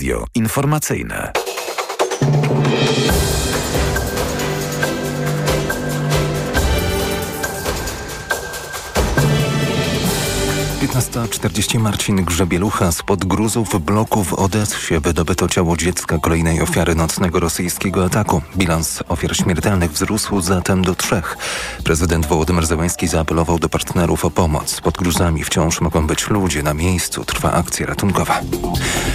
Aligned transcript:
Radio 0.00 0.24
informacyjne. 0.32 1.32
15.40 10.90 11.78
Marcin 11.78 12.16
Grzebielucha 12.16 12.92
spod 12.92 13.24
gruzów 13.24 13.84
bloku 13.84 14.24
w 14.24 14.34
Odessie 14.34 15.00
wydobyto 15.00 15.48
ciało 15.48 15.76
dziecka 15.76 16.18
kolejnej 16.18 16.62
ofiary 16.62 16.94
nocnego 16.94 17.40
rosyjskiego 17.40 18.04
ataku. 18.04 18.42
Bilans 18.56 19.02
ofiar 19.08 19.36
śmiertelnych 19.36 19.92
wzrósł 19.92 20.40
zatem 20.40 20.84
do 20.84 20.94
trzech. 20.94 21.36
Prezydent 21.84 22.26
Wołodymyr 22.26 22.66
Zełański 22.66 23.08
zaapelował 23.08 23.58
do 23.58 23.68
partnerów 23.68 24.24
o 24.24 24.30
pomoc. 24.30 24.80
Pod 24.80 24.96
gruzami 24.96 25.44
wciąż 25.44 25.80
mogą 25.80 26.06
być 26.06 26.30
ludzie. 26.30 26.62
Na 26.62 26.74
miejscu 26.74 27.24
trwa 27.24 27.52
akcja 27.52 27.86
ratunkowa. 27.86 28.40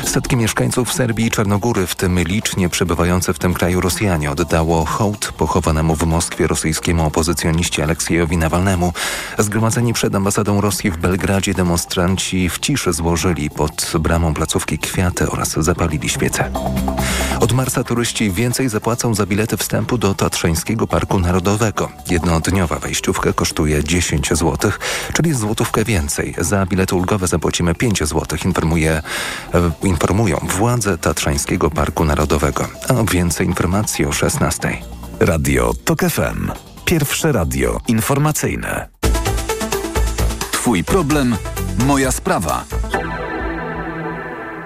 Setki 0.05 0.35
mieszkańców 0.35 0.93
Serbii 0.93 1.25
i 1.25 1.31
Czarnogóry, 1.31 1.87
w 1.87 1.95
tym 1.95 2.19
licznie 2.19 2.69
przebywające 2.69 3.33
w 3.33 3.39
tym 3.39 3.53
kraju 3.53 3.81
Rosjanie, 3.81 4.31
oddało 4.31 4.85
hołd 4.85 5.33
pochowanemu 5.37 5.95
w 5.95 6.05
Moskwie 6.05 6.47
rosyjskiemu 6.47 7.05
opozycjoniście 7.05 7.83
Aleksiejowi 7.83 8.37
Nawalnemu. 8.37 8.93
Zgromadzeni 9.39 9.93
przed 9.93 10.15
ambasadą 10.15 10.61
Rosji 10.61 10.91
w 10.91 10.97
Belgradzie 10.97 11.53
demonstranci 11.65 12.49
w 12.49 12.59
ciszy 12.59 12.93
złożyli 12.93 13.49
pod 13.49 13.93
bramą 13.99 14.33
placówki 14.33 14.77
kwiaty 14.79 15.29
oraz 15.29 15.49
zapalili 15.49 16.09
świece. 16.09 16.51
Od 17.39 17.51
marca 17.51 17.83
turyści 17.83 18.31
więcej 18.31 18.69
zapłacą 18.69 19.15
za 19.15 19.25
bilety 19.25 19.57
wstępu 19.57 19.97
do 19.97 20.13
Tatrzańskiego 20.13 20.87
Parku 20.87 21.19
Narodowego. 21.19 21.89
Jednodniowa 22.09 22.79
wejściówka 22.79 23.33
kosztuje 23.33 23.83
10 23.83 24.29
zł, 24.29 24.71
czyli 25.13 25.33
złotówkę 25.33 25.83
więcej. 25.83 26.35
Za 26.37 26.65
bilety 26.65 26.95
ulgowe 26.95 27.27
zapłacimy 27.27 27.75
5 27.75 27.99
zł, 27.99 28.39
informuje, 28.45 29.01
e, 29.53 29.71
informują 29.83 30.37
władze 30.57 30.97
Tatrzańskiego 30.97 31.69
Parku 31.69 32.05
Narodowego. 32.05 32.67
A 32.89 33.11
więcej 33.11 33.47
informacji 33.47 34.05
o 34.05 34.11
16. 34.11 34.81
Radio 35.19 35.73
TOK 35.85 35.99
FM. 35.99 36.51
Pierwsze 36.85 37.31
radio 37.31 37.79
informacyjne. 37.87 38.87
Twój 40.51 40.83
problem, 40.83 41.35
moja 41.79 42.11
sprawa. 42.11 42.63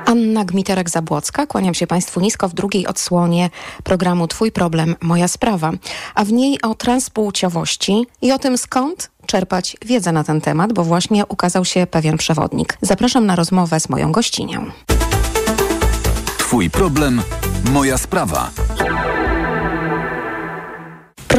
Anna 0.05 0.45
Gmiterek-Zabłocka, 0.45 1.47
kłaniam 1.47 1.73
się 1.73 1.87
Państwu 1.87 2.19
nisko 2.19 2.49
w 2.49 2.53
drugiej 2.53 2.87
odsłonie 2.87 3.49
programu 3.83 4.27
Twój 4.27 4.51
problem, 4.51 4.95
moja 5.01 5.27
sprawa, 5.27 5.71
a 6.15 6.25
w 6.25 6.31
niej 6.31 6.61
o 6.61 6.75
transpłciowości 6.75 8.07
i 8.21 8.31
o 8.31 8.39
tym 8.39 8.57
skąd 8.57 9.11
czerpać 9.25 9.77
wiedzę 9.85 10.11
na 10.11 10.23
ten 10.23 10.41
temat, 10.41 10.73
bo 10.73 10.83
właśnie 10.83 11.25
ukazał 11.25 11.65
się 11.65 11.87
pewien 11.87 12.17
przewodnik. 12.17 12.77
Zapraszam 12.81 13.25
na 13.25 13.35
rozmowę 13.35 13.79
z 13.79 13.89
moją 13.89 14.11
gościnią. 14.11 14.65
Twój 16.37 16.69
problem, 16.69 17.21
moja 17.71 17.97
sprawa. 17.97 18.51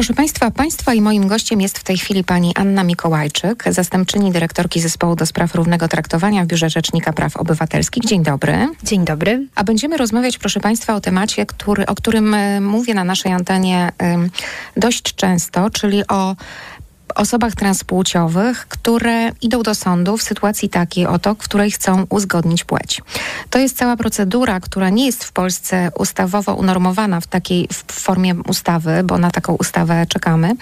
Proszę 0.01 0.13
Państwa, 0.13 0.51
Państwa 0.51 0.93
i 0.93 1.01
moim 1.01 1.27
gościem 1.27 1.61
jest 1.61 1.79
w 1.79 1.83
tej 1.83 1.97
chwili 1.97 2.23
pani 2.23 2.51
Anna 2.55 2.83
Mikołajczyk, 2.83 3.63
zastępczyni 3.67 4.31
dyrektorki 4.31 4.79
Zespołu 4.81 5.15
do 5.15 5.25
Spraw 5.25 5.55
Równego 5.55 5.87
Traktowania 5.87 6.43
w 6.43 6.47
Biurze 6.47 6.69
Rzecznika 6.69 7.13
Praw 7.13 7.37
Obywatelskich. 7.37 8.03
Dzień 8.03 8.23
dobry. 8.23 8.67
Dzień 8.83 9.05
dobry. 9.05 9.47
A 9.55 9.63
będziemy 9.63 9.97
rozmawiać, 9.97 10.37
proszę 10.37 10.59
Państwa, 10.59 10.95
o 10.95 11.01
temacie, 11.01 11.45
który, 11.45 11.85
o 11.85 11.95
którym 11.95 12.33
e, 12.33 12.61
mówię 12.61 12.93
na 12.93 13.03
naszej 13.03 13.31
antenie 13.31 13.91
dość 14.77 15.15
często, 15.15 15.69
czyli 15.69 16.07
o 16.07 16.35
osobach 17.15 17.55
transpłciowych, 17.55 18.67
które 18.67 19.31
idą 19.41 19.63
do 19.63 19.75
sądu 19.75 20.17
w 20.17 20.23
sytuacji 20.23 20.69
takiej 20.69 21.07
oto, 21.07 21.35
w 21.35 21.37
której 21.37 21.71
chcą 21.71 22.05
uzgodnić 22.09 22.63
płeć. 22.63 23.01
To 23.49 23.59
jest 23.59 23.77
cała 23.77 23.97
procedura, 23.97 24.59
która 24.59 24.89
nie 24.89 25.05
jest 25.05 25.23
w 25.23 25.31
Polsce 25.31 25.91
ustawowo 25.97 26.53
unormowana 26.53 27.21
w 27.21 27.27
takiej 27.27 27.67
w 27.73 27.93
formie 27.93 28.35
ustawy, 28.47 29.01
bo 29.03 29.17
na 29.17 29.31
taką 29.31 29.55
ustawę 29.55 30.05
czekamy. 30.09 30.55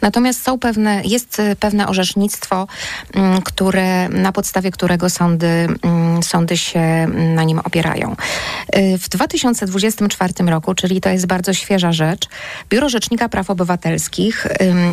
Natomiast 0.00 0.42
są 0.42 0.58
pewne, 0.58 1.02
jest 1.04 1.42
pewne 1.60 1.88
orzecznictwo, 1.88 2.66
mm, 3.14 3.42
które, 3.42 4.08
na 4.08 4.32
podstawie 4.32 4.70
którego 4.70 5.10
sądy, 5.10 5.46
mm, 5.82 6.22
sądy 6.22 6.56
się 6.56 7.06
na 7.34 7.44
nim 7.44 7.58
opierają. 7.58 8.16
Y, 8.76 8.98
w 8.98 9.08
2024 9.08 10.48
roku, 10.48 10.74
czyli 10.74 11.00
to 11.00 11.08
jest 11.08 11.26
bardzo 11.26 11.52
świeża 11.52 11.92
rzecz, 11.92 12.28
Biuro 12.70 12.88
Rzecznika 12.88 13.28
Praw 13.28 13.50
Obywatelskich 13.50 14.46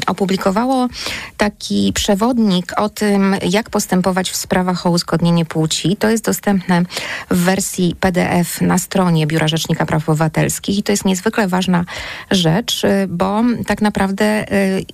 opublikowało 0.07 0.88
taki 1.37 1.93
przewodnik 1.93 2.73
o 2.77 2.89
tym, 2.89 3.35
jak 3.49 3.69
postępować 3.69 4.31
w 4.31 4.35
sprawach 4.35 4.85
o 4.85 4.89
uzgodnienie 4.89 5.45
płci. 5.45 5.95
To 5.95 6.09
jest 6.09 6.25
dostępne 6.25 6.83
w 7.31 7.37
wersji 7.37 7.95
PDF 7.99 8.61
na 8.61 8.77
stronie 8.77 9.27
Biura 9.27 9.47
Rzecznika 9.47 9.85
Praw 9.85 10.09
Obywatelskich 10.09 10.77
i 10.77 10.83
to 10.83 10.91
jest 10.91 11.05
niezwykle 11.05 11.47
ważna 11.47 11.85
rzecz, 12.31 12.83
y, 12.83 13.07
bo 13.09 13.43
tak 13.67 13.81
naprawdę 13.81 14.51
y, 14.51 14.85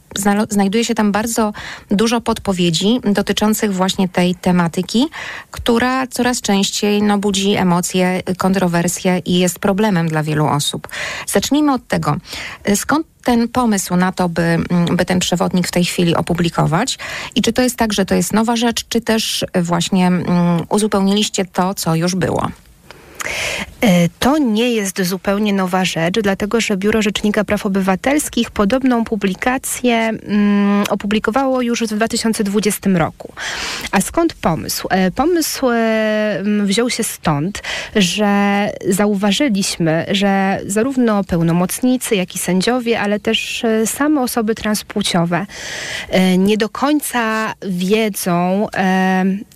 znajduje 0.49 0.85
się 0.85 0.95
tam 0.95 1.11
bardzo 1.11 1.53
dużo 1.91 2.21
podpowiedzi 2.21 2.99
dotyczących 3.03 3.73
właśnie 3.73 4.09
tej 4.09 4.35
tematyki, 4.35 5.07
która 5.51 6.07
coraz 6.07 6.41
częściej 6.41 7.03
no, 7.03 7.17
budzi 7.17 7.55
emocje, 7.55 8.21
kontrowersje 8.37 9.21
i 9.25 9.39
jest 9.39 9.59
problemem 9.59 10.07
dla 10.07 10.23
wielu 10.23 10.47
osób. 10.47 10.87
Zacznijmy 11.27 11.73
od 11.73 11.87
tego. 11.87 12.17
Y, 12.69 12.75
skąd 12.75 13.07
ten 13.23 13.47
pomysł 13.47 13.95
na 13.95 14.11
to, 14.11 14.29
by, 14.29 14.41
mm, 14.41 14.95
by 14.95 15.05
ten 15.05 15.19
przewodnik 15.19 15.67
w 15.67 15.71
tej 15.71 15.85
chwili 15.85 16.15
opublikować? 16.15 16.97
I 17.35 17.41
czy 17.41 17.53
to 17.53 17.61
jest 17.61 17.75
tak, 17.75 17.93
że 17.93 18.05
to 18.05 18.15
jest 18.15 18.33
nowa 18.33 18.55
rzecz, 18.55 18.85
czy 18.89 19.01
też 19.01 19.45
właśnie 19.55 20.05
um, 20.05 20.25
uzupełniliście 20.69 21.45
to, 21.45 21.73
co 21.73 21.95
już 21.95 22.15
było? 22.15 22.47
E, 23.81 24.09
to 24.19 24.37
nie 24.37 24.71
jest 24.71 25.01
zupełnie 25.01 25.53
nowa 25.53 25.85
rzecz, 25.85 26.19
dlatego 26.19 26.61
że 26.61 26.77
Biuro 26.77 27.01
Rzecznika 27.01 27.43
Praw 27.43 27.65
Obywatelskich 27.65 28.51
podobną 28.51 29.05
publikację 29.05 29.95
mm, 29.95 30.83
opublikowało 30.89 31.61
już 31.61 31.83
w 31.83 31.87
2020 31.87 32.89
roku. 32.89 33.33
A 33.91 34.01
skąd 34.01 34.33
pomysł? 34.33 34.87
E, 34.91 35.11
pomysł 35.11 35.69
e, 35.69 36.43
wziął 36.63 36.89
się 36.89 37.03
stąd, 37.03 37.63
że 37.95 38.69
zauważyliśmy, 38.87 40.05
że 40.11 40.59
zarówno 40.65 41.23
pełnomocnicy, 41.23 42.15
jak 42.15 42.35
i 42.35 42.37
sędziowie, 42.39 42.99
ale 42.99 43.19
też 43.19 43.65
same 43.85 44.21
osoby 44.21 44.55
transpłciowe 44.55 45.45
nie 46.37 46.57
do 46.57 46.69
końca 46.69 47.53
wiedzą, 47.61 48.67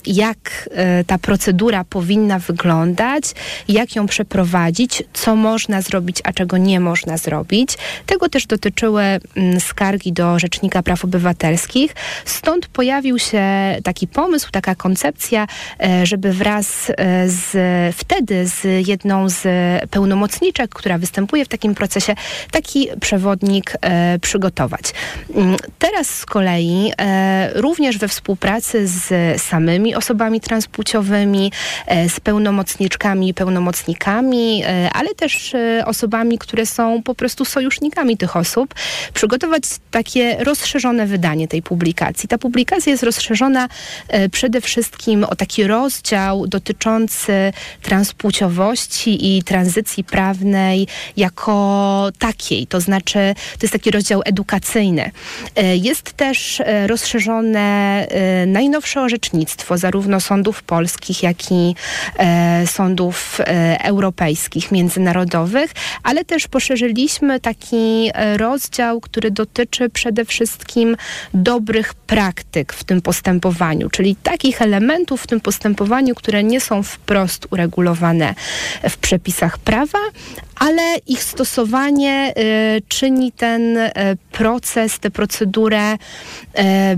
jak 0.06 0.70
ta 1.08 1.18
procedura 1.18 1.84
powinna 1.84 2.40
wyglądać, 2.40 3.34
jak 3.68 3.96
ją 3.96 4.08
przeprowadzić, 4.08 5.04
co 5.14 5.36
można 5.36 5.82
zrobić, 5.82 6.18
a 6.24 6.34
czego 6.34 6.58
nie 6.58 6.80
można 6.80 7.18
zrobić. 7.18 7.70
Tego 8.06 8.30
też 8.30 8.46
dotyczyły 8.46 9.04
mm, 9.04 9.60
skargi 9.60 10.14
do 10.14 10.40
Rzecznika 10.40 10.84
Praw 10.84 11.06
Obywatelskich. 11.06 11.96
Stąd 12.26 12.68
pojawił 12.68 13.20
się 13.20 13.44
taki 13.84 14.08
pomysł, 14.08 14.52
taka 14.52 14.76
koncepcja, 14.76 15.48
e, 15.80 16.06
żeby 16.06 16.34
wraz 16.34 16.90
e, 16.90 16.94
z 17.30 17.96
wtedy 17.96 18.48
z 18.48 18.88
jedną 18.88 19.30
z 19.30 19.44
pełnomocniczek, 19.90 20.72
która 20.74 20.98
występuje 20.98 21.46
w 21.46 21.48
takim 21.48 21.76
procesie, 21.76 22.16
taki 22.52 22.88
przewodnik 23.00 23.74
e, 23.82 24.20
przygotować. 24.20 24.82
Mm, 25.36 25.58
teraz 25.80 26.10
z 26.10 26.26
kolei 26.26 26.94
również 27.54 27.98
we 27.98 28.08
współpracy 28.08 28.88
z 28.88 29.42
samymi 29.42 29.96
osobami 29.96 30.42
transpłciowymi, 30.42 31.52
z 32.10 32.20
pełnomocniczkami, 32.20 33.34
pełnomocnikami, 33.44 34.64
e, 34.64 34.90
ale 34.94 35.16
też 35.16 35.56
e, 35.56 35.84
osobami, 35.86 36.38
które 36.38 36.66
są 36.66 37.04
po 37.04 37.16
prostu 37.16 37.46
sojusznikami 37.46 38.18
tych 38.18 38.36
osób, 38.36 38.76
przygotować 39.14 39.64
takie 39.92 40.44
rozszerzone 40.44 41.06
wydanie 41.06 41.48
tej 41.48 41.62
publikacji. 41.62 42.30
Ta 42.30 42.38
publikacja 42.38 42.92
jest 42.92 43.04
rozszerzona 43.04 43.68
e, 44.08 44.30
przede 44.30 44.62
wszystkim 44.62 45.24
o 45.24 45.36
taki 45.36 45.68
rozdział 45.68 46.48
dotyczący 46.48 47.54
transpłciowości 47.82 49.38
i 49.38 49.44
tranzycji 49.44 50.04
prawnej 50.04 50.88
jako 51.18 52.10
takiej, 52.20 52.68
to 52.68 52.82
znaczy 52.82 53.20
to 53.60 53.60
jest 53.62 53.74
taki 53.74 53.92
rozdział 53.92 54.22
edukacyjny. 54.26 55.12
Jest 55.76 56.14
też 56.14 56.62
rozszerzone 56.88 58.08
najnowsze 58.48 59.02
orzecznictwo 59.02 59.78
zarówno 59.78 60.20
sądów 60.20 60.64
polskich, 60.64 61.24
jak 61.24 61.52
i 61.52 61.76
sądów 62.66 63.33
E, 63.40 63.78
europejskich, 63.84 64.72
międzynarodowych, 64.72 65.72
ale 66.04 66.26
też 66.26 66.48
poszerzyliśmy 66.48 67.40
taki 67.40 68.10
e, 68.14 68.38
rozdział, 68.38 69.02
który 69.02 69.32
dotyczy 69.32 69.90
przede 69.90 70.26
wszystkim 70.26 70.98
dobrych 71.34 71.94
praktyk 71.94 72.74
w 72.74 72.84
tym 72.84 73.02
postępowaniu, 73.02 73.90
czyli 73.90 74.16
takich 74.16 74.62
elementów 74.62 75.22
w 75.22 75.28
tym 75.28 75.42
postępowaniu, 75.42 76.16
które 76.16 76.44
nie 76.44 76.62
są 76.62 76.84
wprost 76.84 77.48
uregulowane 77.52 78.36
w 78.90 78.98
przepisach 78.98 79.58
prawa, 79.58 80.00
ale 80.56 80.98
ich 81.08 81.24
stosowanie 81.24 82.34
y, 82.38 82.82
czyni 82.88 83.32
ten 83.32 83.78
y, 83.78 83.92
proces, 84.32 85.00
tę 85.00 85.12
procedurę 85.12 85.94
y, 85.94 85.98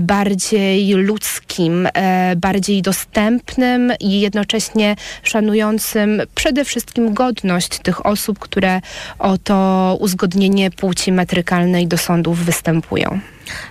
bardziej 0.00 0.92
ludzkim, 0.92 1.88
bardziej 2.36 2.82
dostępnym 2.82 3.92
i 4.00 4.20
jednocześnie 4.20 4.96
szanującym 5.22 6.22
przede 6.34 6.64
wszystkim 6.64 7.14
godność 7.14 7.78
tych 7.78 8.06
osób, 8.06 8.38
które 8.38 8.80
o 9.18 9.38
to 9.38 9.96
uzgodnienie 10.00 10.70
płci 10.70 11.12
metrykalnej 11.12 11.86
do 11.86 11.98
sądów 11.98 12.38
występują. 12.38 13.20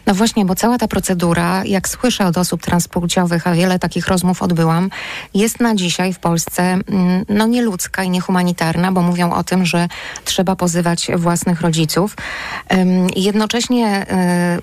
No 0.05 0.13
właśnie, 0.13 0.45
bo 0.45 0.55
cała 0.55 0.77
ta 0.77 0.87
procedura, 0.87 1.65
jak 1.65 1.89
słyszę 1.89 2.25
od 2.25 2.37
osób 2.37 2.61
transpłciowych, 2.61 3.47
a 3.47 3.53
wiele 3.53 3.79
takich 3.79 4.07
rozmów 4.07 4.41
odbyłam, 4.41 4.89
jest 5.33 5.59
na 5.59 5.75
dzisiaj 5.75 6.13
w 6.13 6.19
Polsce 6.19 6.63
mm, 6.63 7.25
no 7.29 7.47
nieludzka 7.47 8.03
i 8.03 8.09
niehumanitarna, 8.09 8.91
bo 8.91 9.01
mówią 9.01 9.33
o 9.33 9.43
tym, 9.43 9.65
że 9.65 9.87
trzeba 10.25 10.55
pozywać 10.55 11.07
własnych 11.15 11.61
rodziców. 11.61 12.15
Jednocześnie 13.15 14.05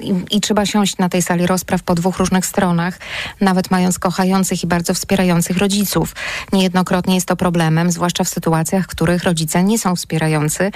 yy, 0.02 0.20
i 0.30 0.40
trzeba 0.40 0.66
siąść 0.66 0.98
na 0.98 1.08
tej 1.08 1.22
sali 1.22 1.46
rozpraw 1.46 1.82
po 1.82 1.94
dwóch 1.94 2.18
różnych 2.18 2.46
stronach, 2.46 2.98
nawet 3.40 3.70
mając 3.70 3.98
kochających 3.98 4.64
i 4.64 4.66
bardzo 4.66 4.94
wspierających 4.94 5.58
rodziców. 5.58 6.14
Niejednokrotnie 6.52 7.14
jest 7.14 7.26
to 7.26 7.36
problemem, 7.36 7.90
zwłaszcza 7.92 8.24
w 8.24 8.28
sytuacjach, 8.28 8.84
w 8.84 8.88
których 8.88 9.24
rodzice 9.24 9.64
nie 9.64 9.78
są 9.78 9.96
wspierający, 9.96 10.70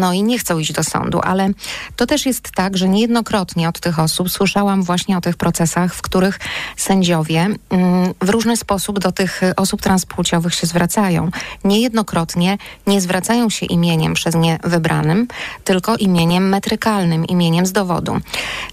no 0.00 0.12
i 0.12 0.22
nie 0.22 0.38
chcą 0.38 0.58
iść 0.58 0.72
do 0.72 0.84
sądu, 0.84 1.20
ale 1.22 1.48
to 1.96 2.06
też 2.06 2.26
jest 2.26 2.50
tak, 2.50 2.76
że 2.76 2.88
niejednokrotnie 2.88 3.21
niejednokrotnie 3.22 3.68
od 3.68 3.80
tych 3.80 3.98
osób 3.98 4.30
słyszałam 4.30 4.82
właśnie 4.82 5.18
o 5.18 5.20
tych 5.20 5.36
procesach, 5.36 5.94
w 5.94 6.02
których 6.02 6.40
sędziowie 6.76 7.40
mm, 7.40 8.14
w 8.20 8.28
różny 8.28 8.56
sposób 8.56 8.98
do 8.98 9.12
tych 9.12 9.40
osób 9.56 9.82
transpłciowych 9.82 10.54
się 10.54 10.66
zwracają. 10.66 11.30
Niejednokrotnie 11.64 12.58
nie 12.86 13.00
zwracają 13.00 13.50
się 13.50 13.66
imieniem 13.66 14.14
przez 14.14 14.34
nie 14.34 14.58
wybranym, 14.64 15.28
tylko 15.64 15.96
imieniem 15.96 16.48
metrykalnym, 16.48 17.26
imieniem 17.26 17.66
z 17.66 17.72
dowodu. 17.72 18.20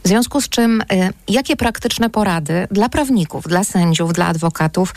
W 0.03 0.07
związku 0.07 0.41
z 0.41 0.49
czym, 0.49 0.81
y, 0.81 0.85
jakie 1.27 1.55
praktyczne 1.55 2.09
porady 2.09 2.67
dla 2.71 2.89
prawników, 2.89 3.47
dla 3.47 3.63
sędziów, 3.63 4.13
dla 4.13 4.27
adwokatów 4.27 4.93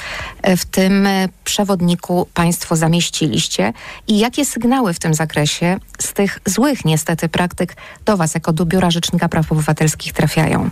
y, 0.48 0.56
w 0.56 0.64
tym 0.64 1.06
y, 1.06 1.28
przewodniku 1.44 2.26
Państwo 2.34 2.76
zamieściliście 2.76 3.72
i 4.08 4.18
jakie 4.18 4.44
sygnały 4.44 4.94
w 4.94 4.98
tym 4.98 5.14
zakresie 5.14 5.76
z 5.98 6.12
tych 6.12 6.38
złych 6.46 6.84
niestety 6.84 7.28
praktyk 7.28 7.76
do 8.04 8.16
Was 8.16 8.34
jako 8.34 8.52
do 8.52 8.66
Biura 8.66 8.90
Rzecznika 8.90 9.28
Praw 9.28 9.41
Obywatelskich 9.50 10.12
trafiają? 10.12 10.70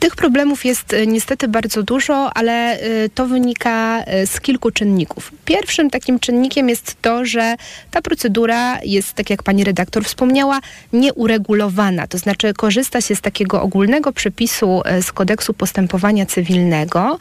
Tych 0.00 0.16
problemów 0.16 0.64
jest 0.64 0.92
e, 0.92 1.06
niestety 1.06 1.48
bardzo 1.48 1.82
dużo, 1.82 2.30
ale 2.34 2.52
e, 2.52 3.08
to 3.14 3.26
wynika 3.26 4.02
e, 4.04 4.26
z 4.26 4.40
kilku 4.40 4.70
czynników. 4.70 5.32
Pierwszym 5.44 5.90
takim 5.90 6.20
czynnikiem 6.20 6.68
jest 6.68 6.96
to, 7.02 7.24
że 7.24 7.54
ta 7.90 8.02
procedura 8.02 8.78
jest, 8.82 9.12
tak 9.12 9.30
jak 9.30 9.42
pani 9.42 9.64
redaktor 9.64 10.04
wspomniała, 10.04 10.60
nieuregulowana. 10.92 12.06
To 12.06 12.18
znaczy 12.18 12.54
korzysta 12.54 13.00
się 13.00 13.16
z 13.16 13.20
takiego 13.20 13.62
ogólnego 13.62 14.12
przepisu 14.12 14.82
z 15.02 15.12
kodeksu 15.12 15.54
postępowania 15.54 16.26
cywilnego 16.26 17.18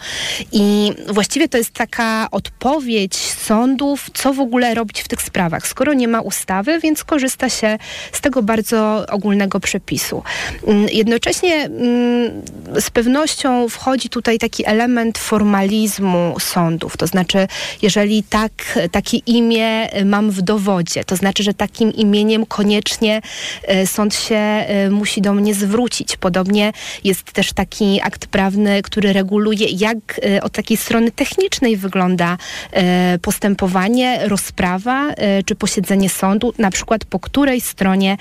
i 0.51 0.91
właściwie 1.07 1.49
to 1.49 1.57
jest 1.57 1.71
taka 1.71 2.27
odpowiedź 2.31 3.15
sądów, 3.15 4.09
co 4.13 4.33
w 4.33 4.39
ogóle 4.39 4.73
robić 4.73 5.01
w 5.01 5.07
tych 5.07 5.21
sprawach. 5.21 5.67
Skoro 5.67 5.93
nie 5.93 6.07
ma 6.07 6.21
ustawy, 6.21 6.79
więc 6.79 7.03
korzysta 7.03 7.49
się 7.49 7.77
z 8.11 8.21
tego 8.21 8.43
bardzo 8.43 9.05
ogólnego 9.09 9.59
przepisu. 9.59 10.23
Mm, 10.67 10.87
jednocześnie 10.91 11.55
mm, 11.55 12.36
z 12.79 12.89
pewnością 12.89 13.69
wchodzi 13.69 14.09
tutaj 14.09 14.39
taki 14.39 14.65
element 14.65 15.17
formalizmu 15.17 16.35
sądów. 16.39 16.97
To 16.97 17.07
znaczy, 17.07 17.47
jeżeli 17.81 18.23
tak, 18.23 18.79
takie 18.91 19.17
imię 19.17 19.89
mam 20.05 20.31
w 20.31 20.41
dowodzie, 20.41 21.03
to 21.03 21.15
znaczy, 21.15 21.43
że 21.43 21.53
takim 21.53 21.93
imieniem 21.93 22.45
koniecznie 22.45 23.21
e, 23.63 23.87
sąd 23.87 24.15
się 24.15 24.35
e, 24.35 24.89
musi 24.89 25.21
do 25.21 25.33
mnie 25.33 25.53
zwrócić. 25.53 26.17
Podobnie 26.17 26.71
jest 27.03 27.31
też 27.31 27.53
taki 27.53 27.99
akt 28.03 28.27
prawny, 28.27 28.81
który 28.81 29.13
reguluje, 29.13 29.67
jak 29.67 29.97
e, 30.25 30.43
od 30.43 30.51
takiej 30.51 30.77
strony 30.77 31.11
technicznej 31.11 31.77
wygląda 31.77 32.37
postępowanie, 33.21 34.27
rozprawa 34.27 35.13
czy 35.45 35.55
posiedzenie 35.55 36.09
sądu, 36.09 36.53
na 36.57 36.71
przykład 36.71 37.05
po 37.05 37.19
której 37.19 37.61
stronie 37.61 38.17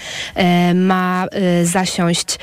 ma 0.75 1.27
zasiąść 1.63 2.39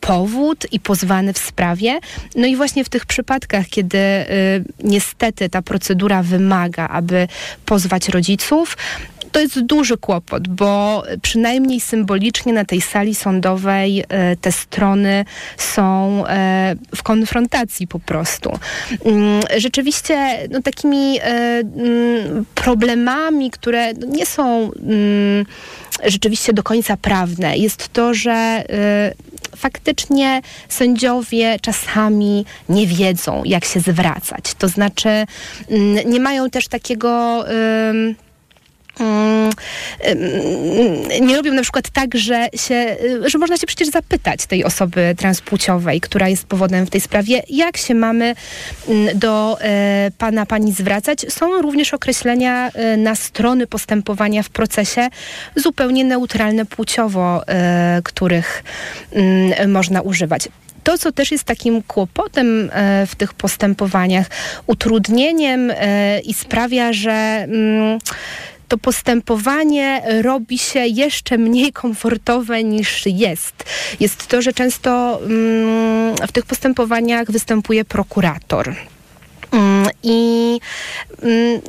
powód 0.00 0.66
i 0.72 0.79
pozwany 0.82 1.32
w 1.32 1.38
sprawie. 1.38 1.98
No 2.36 2.46
i 2.46 2.56
właśnie 2.56 2.84
w 2.84 2.88
tych 2.88 3.06
przypadkach, 3.06 3.66
kiedy 3.68 3.98
y, 3.98 4.24
niestety 4.84 5.48
ta 5.48 5.62
procedura 5.62 6.22
wymaga, 6.22 6.88
aby 6.88 7.28
pozwać 7.66 8.08
rodziców, 8.08 8.76
to 9.32 9.40
jest 9.40 9.60
duży 9.60 9.96
kłopot, 9.96 10.48
bo 10.48 11.02
przynajmniej 11.22 11.80
symbolicznie 11.80 12.52
na 12.52 12.64
tej 12.64 12.80
sali 12.80 13.14
sądowej 13.14 14.04
e, 14.08 14.36
te 14.36 14.52
strony 14.52 15.24
są 15.56 16.24
e, 16.26 16.74
w 16.96 17.02
konfrontacji 17.02 17.86
po 17.86 17.98
prostu. 17.98 18.58
Mm, 19.04 19.42
rzeczywiście 19.56 20.38
no, 20.50 20.62
takimi 20.62 21.18
mm, 21.20 22.44
problemami, 22.54 23.50
które 23.50 23.92
nie 23.94 24.26
są 24.26 24.70
mm, 24.72 25.46
rzeczywiście 26.04 26.52
do 26.52 26.62
końca 26.62 26.96
prawne, 26.96 27.56
jest 27.56 27.88
to, 27.88 28.14
że 28.14 28.64
faktycznie 29.56 30.42
sędziowie 30.68 31.56
czasami 31.60 32.44
nie 32.68 32.86
wiedzą, 32.86 33.42
jak 33.44 33.64
się 33.64 33.80
zwracać. 33.80 34.54
To 34.58 34.68
znaczy, 34.68 35.08
nie 36.06 36.20
mają 36.20 36.50
też 36.50 36.68
takiego. 36.68 37.44
Mm, 37.48 38.14
nie 41.20 41.36
robią 41.36 41.52
na 41.52 41.62
przykład 41.62 41.90
tak, 41.90 42.14
że, 42.14 42.48
się, 42.54 42.96
że 43.26 43.38
można 43.38 43.56
się 43.56 43.66
przecież 43.66 43.88
zapytać 43.88 44.46
tej 44.46 44.64
osoby 44.64 45.14
transpłciowej, 45.18 46.00
która 46.00 46.28
jest 46.28 46.46
powodem 46.46 46.86
w 46.86 46.90
tej 46.90 47.00
sprawie, 47.00 47.42
jak 47.48 47.76
się 47.76 47.94
mamy 47.94 48.34
mm, 48.88 49.18
do 49.18 49.58
e, 49.60 50.10
pana, 50.18 50.46
pani 50.46 50.72
zwracać. 50.72 51.26
Są 51.28 51.62
również 51.62 51.94
określenia 51.94 52.70
e, 52.70 52.96
na 52.96 53.14
strony 53.14 53.66
postępowania 53.66 54.42
w 54.42 54.48
procesie 54.48 55.08
zupełnie 55.56 56.04
neutralne 56.04 56.66
płciowo, 56.66 57.48
e, 57.48 58.00
których 58.04 58.64
mm, 59.12 59.70
można 59.70 60.00
używać 60.00 60.48
to, 60.84 60.98
co 60.98 61.12
też 61.12 61.32
jest 61.32 61.44
takim 61.44 61.82
kłopotem 61.82 62.70
e, 62.72 63.06
w 63.06 63.14
tych 63.14 63.34
postępowaniach, 63.34 64.26
utrudnieniem 64.66 65.72
i 66.24 66.34
sprawia, 66.34 66.92
że 66.92 67.12
mm, 67.12 67.98
to 68.70 68.78
postępowanie 68.78 70.02
robi 70.22 70.58
się 70.58 70.86
jeszcze 70.86 71.38
mniej 71.38 71.72
komfortowe 71.72 72.64
niż 72.64 73.06
jest. 73.06 73.54
Jest 74.00 74.26
to, 74.26 74.42
że 74.42 74.52
często 74.52 75.20
mm, 75.22 76.16
w 76.28 76.32
tych 76.32 76.46
postępowaniach 76.46 77.30
występuje 77.30 77.84
prokurator. 77.84 78.74
Mm, 79.52 79.86
I 80.02 80.60
mm, 81.22 81.60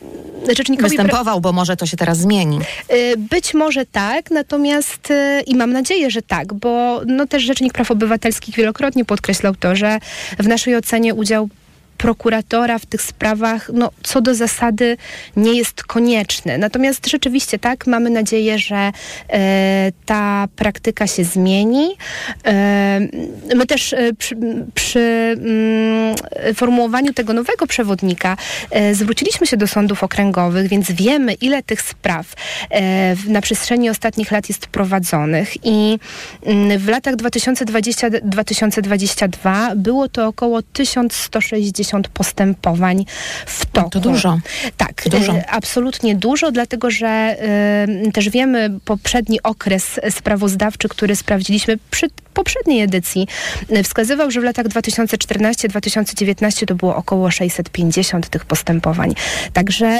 rzecznikowi... 0.58 0.90
Występował, 0.90 1.42
bo 1.42 1.52
może 1.52 1.78
to 1.78 1.86
się 1.86 1.98
teraz 1.98 2.18
zmieni. 2.18 2.60
Y, 2.94 3.18
być 3.18 3.54
może 3.54 3.86
tak, 3.86 4.32
natomiast 4.32 5.12
y, 5.12 5.42
i 5.48 5.56
mam 5.56 5.72
nadzieję, 5.72 6.12
że 6.12 6.22
tak, 6.22 6.54
bo 6.54 7.02
no, 7.06 7.28
też 7.28 7.44
Rzecznik 7.44 7.74
Praw 7.74 7.92
Obywatelskich 7.92 8.56
wielokrotnie 8.56 9.06
podkreślał 9.06 9.56
to, 9.56 9.76
że 9.76 10.00
w 10.40 10.48
naszej 10.48 10.76
ocenie 10.76 11.14
udział 11.14 11.50
prokuratora 12.02 12.80
w 12.80 12.86
tych 12.86 13.02
sprawach, 13.02 13.70
no, 13.74 13.92
co 14.04 14.22
do 14.22 14.36
zasady 14.36 14.98
nie 15.36 15.54
jest 15.54 15.84
konieczny. 15.84 16.58
Natomiast 16.58 17.08
rzeczywiście 17.08 17.60
tak, 17.60 17.88
mamy 17.88 18.10
nadzieję, 18.10 18.60
że 18.60 18.92
e, 19.30 19.92
ta 20.06 20.48
praktyka 20.56 21.08
się 21.08 21.24
zmieni. 21.24 21.92
E, 22.46 23.00
my 23.56 23.66
też 23.68 23.94
e, 23.94 24.14
przy, 24.18 24.36
przy 24.74 25.00
mm, 25.00 26.16
formułowaniu 26.56 27.14
tego 27.14 27.34
nowego 27.34 27.68
przewodnika 27.68 28.38
zwróciliśmy 28.94 29.48
się 29.48 29.58
do 29.58 29.68
sądów 29.68 30.04
okręgowych, 30.04 30.68
więc 30.68 30.92
wiemy, 30.92 31.34
ile 31.34 31.64
tych 31.64 31.82
spraw 31.82 32.34
na 33.28 33.42
przestrzeni 33.42 33.90
ostatnich 33.90 34.32
lat 34.32 34.50
jest 34.50 34.68
prowadzonych 34.68 35.66
i 35.66 36.00
mm, 36.46 36.80
w 36.80 36.88
latach 36.88 37.16
2020-2022 37.16 39.76
było 39.76 40.10
to 40.10 40.28
około 40.28 40.62
1160 40.62 41.91
postępowań 42.08 43.06
w 43.46 43.66
toku. 43.66 43.90
To 43.90 44.00
dużo. 44.00 44.40
Tak, 44.78 45.04
dużo. 45.10 45.34
E, 45.34 45.50
absolutnie 45.50 46.16
dużo, 46.16 46.52
dlatego 46.52 46.92
że 46.92 47.38
y, 48.08 48.12
też 48.12 48.30
wiemy 48.30 48.70
poprzedni 48.86 49.42
okres 49.44 50.00
sprawozdawczy, 50.10 50.90
który 50.90 51.16
sprawdziliśmy 51.16 51.78
przy 51.92 52.08
poprzedniej 52.34 52.82
edycji, 52.82 53.28
e, 53.70 53.84
wskazywał, 53.84 54.32
że 54.32 54.42
w 54.42 54.44
latach 54.44 54.68
2014-2019 54.68 56.66
to 56.66 56.76
było 56.76 56.96
około 56.96 57.32
650 57.32 58.30
tych 58.30 58.46
postępowań. 58.46 59.14
Także 59.54 60.00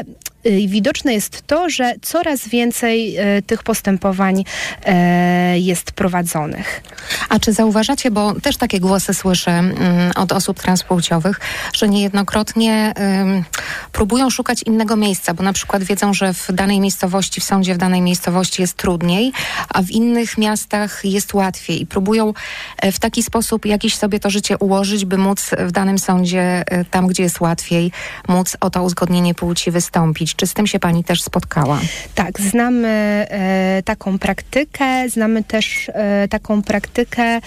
widoczne 0.68 1.14
jest 1.14 1.48
to, 1.48 1.70
że 1.70 1.94
coraz 2.02 2.48
więcej 2.48 3.20
y, 3.38 3.42
tych 3.42 3.64
postępowań 3.64 4.44
e, 4.86 5.60
jest 5.60 5.92
prowadzonych. 5.92 6.84
A 7.30 7.40
czy 7.40 7.54
zauważacie, 7.54 8.12
bo 8.12 8.34
też 8.42 8.58
takie 8.58 8.80
głosy 8.80 9.14
słyszę 9.14 9.52
mm, 9.52 10.12
od 10.16 10.32
osób 10.32 10.60
transpłciowych, 10.60 11.40
że 11.74 11.90
niejednokrotnie 11.90 12.94
ym, 13.22 13.44
próbują 13.92 14.30
szukać 14.30 14.64
innego 14.64 14.96
miejsca, 14.96 15.34
bo 15.34 15.44
na 15.44 15.54
przykład 15.54 15.84
wiedzą, 15.84 16.14
że 16.14 16.34
w 16.34 16.52
danej 16.52 16.80
miejscowości, 16.80 17.42
w 17.42 17.44
sądzie 17.44 17.74
w 17.74 17.78
danej 17.78 18.02
miejscowości 18.02 18.62
jest 18.62 18.78
trudniej, 18.78 19.32
a 19.70 19.82
w 19.82 19.90
innych 19.90 20.38
miastach 20.38 21.06
jest 21.06 21.34
łatwiej 21.34 21.82
i 21.82 21.86
próbują 21.86 22.34
e, 22.78 22.92
w 22.92 23.00
taki 23.00 23.24
sposób 23.24 23.66
jakiś 23.66 23.98
sobie 23.98 24.20
to 24.20 24.30
życie 24.30 24.58
ułożyć, 24.58 25.06
by 25.06 25.18
móc 25.18 25.52
w 25.60 25.72
danym 25.72 26.00
sądzie, 26.00 26.64
e, 26.66 26.86
tam 26.86 27.08
gdzie 27.08 27.24
jest 27.24 27.42
łatwiej, 27.42 27.92
móc 28.28 28.58
o 28.60 28.70
to 28.70 28.84
uzgodnienie 28.84 29.36
płci 29.36 29.72
wystąpić. 29.72 30.31
Czy 30.36 30.48
z 30.48 30.54
tym 30.54 30.68
się 30.68 30.80
pani 30.80 31.04
też 31.04 31.22
spotkała? 31.24 31.80
Tak, 32.16 32.40
znamy 32.40 32.88
e, 32.88 33.82
taką 33.86 34.20
praktykę, 34.20 35.10
znamy 35.10 35.44
też 35.44 35.90
e, 35.94 36.28
taką 36.28 36.62
praktykę, 36.62 37.40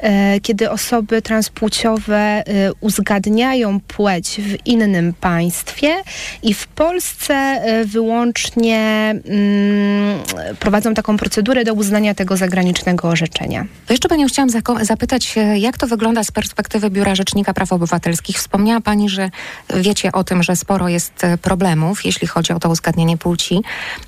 e, 0.00 0.40
kiedy 0.40 0.70
osoby 0.70 1.22
transpłciowe 1.22 2.16
e, 2.16 2.42
uzgadniają 2.80 3.80
płeć 3.80 4.40
w 4.40 4.66
innym 4.66 5.14
państwie 5.20 5.94
i 6.42 6.54
w 6.54 6.66
Polsce 6.66 7.34
e, 7.34 7.84
wyłącznie 7.84 8.78
mm, 9.24 10.20
prowadzą 10.58 10.94
taką 10.94 11.16
procedurę 11.16 11.64
do 11.64 11.74
uznania 11.74 12.14
tego 12.14 12.36
zagranicznego 12.36 13.08
orzeczenia. 13.08 13.66
To 13.86 13.92
jeszcze 13.92 14.08
Panią 14.08 14.26
chciałam 14.28 14.50
zapytać, 14.82 15.38
e, 15.38 15.58
jak 15.58 15.78
to 15.78 15.86
wygląda 15.86 16.24
z 16.24 16.30
perspektywy 16.30 16.90
Biura 16.90 17.14
Rzecznika 17.14 17.54
Praw 17.54 17.72
Obywatelskich. 17.72 18.36
Wspomniała 18.36 18.80
Pani, 18.80 19.08
że 19.08 19.30
wiecie 19.76 20.12
o 20.12 20.24
tym, 20.24 20.42
że 20.42 20.56
sporo 20.56 20.88
jest 20.88 21.22
problemów, 21.42 22.04
jeśli 22.04 22.28
chodzi 22.30 22.52
o 22.52 22.58
to 22.58 22.68
uzgadnienie 22.70 23.18
płci. 23.18 23.60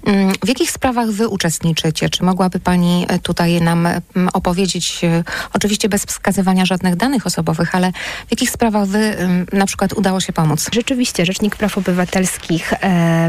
Mm, 0.07 0.33
W 0.45 0.49
jakich 0.49 0.71
sprawach 0.71 1.11
Wy 1.11 1.29
uczestniczycie? 1.29 2.11
Czy 2.11 2.25
mogłaby 2.25 2.61
Pani 2.61 3.07
e, 3.09 3.19
tutaj 3.19 3.61
nam 3.61 3.87
mm, 3.87 4.29
opowiedzieć, 4.33 5.05
e, 5.05 5.25
oczywiście 5.52 5.88
bez 5.88 6.05
wskazywania 6.05 6.64
żadnych 6.64 6.97
danych 6.97 7.26
osobowych, 7.26 7.75
ale 7.75 7.93
w 8.26 8.31
jakich 8.31 8.50
sprawach 8.50 8.87
Wy 8.87 8.99
mm, 8.99 9.47
na 9.52 9.67
przykład 9.67 9.93
udało 9.93 10.21
się 10.21 10.33
pomóc? 10.33 10.69
Rzeczywiście, 10.73 11.26
Rzecznik 11.26 11.57
Praw 11.57 11.79
Obywatelskich 11.79 12.73
e, 12.73 12.79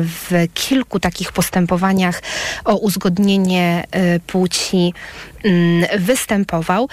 w 0.03 0.47
kilku 0.53 0.99
takich 0.99 1.31
postępowaniach 1.31 2.21
o 2.65 2.75
uzgodnienie 2.75 3.83
płci 4.27 4.93
występował. 5.99 6.89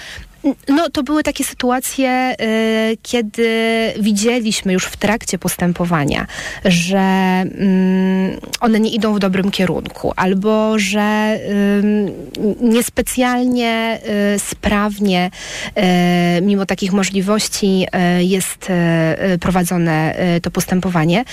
No, 0.67 0.89
to 0.89 1.03
były 1.03 1.23
takie 1.23 1.43
sytuacje, 1.43 2.35
y, 2.41 2.97
kiedy 3.01 3.49
widzieliśmy 3.99 4.73
już 4.73 4.85
w 4.85 4.97
trakcie 4.97 5.37
postępowania, 5.37 6.27
że 6.65 6.97
mm, 6.97 8.39
one 8.59 8.79
nie 8.79 8.89
idą 8.89 9.13
w 9.13 9.19
dobrym 9.19 9.51
kierunku, 9.51 10.13
albo 10.15 10.79
że 10.79 11.39
ym, 11.79 12.11
niespecjalnie 12.61 13.99
y, 14.35 14.39
sprawnie, 14.39 15.31
y, 16.37 16.41
mimo 16.41 16.65
takich 16.65 16.93
możliwości, 16.93 17.85
y, 18.19 18.23
jest 18.23 18.67
y, 19.33 19.37
prowadzone 19.39 20.15
y, 20.37 20.41
to 20.41 20.51
postępowanie, 20.51 21.23